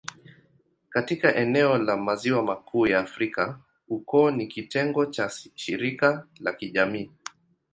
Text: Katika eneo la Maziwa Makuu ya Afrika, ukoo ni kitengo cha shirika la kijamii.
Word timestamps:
Katika 0.89 1.35
eneo 1.35 1.77
la 1.77 1.97
Maziwa 1.97 2.43
Makuu 2.43 2.87
ya 2.87 2.99
Afrika, 2.99 3.59
ukoo 3.87 4.31
ni 4.31 4.47
kitengo 4.47 5.05
cha 5.05 5.29
shirika 5.55 6.27
la 6.39 6.53
kijamii. 6.53 7.09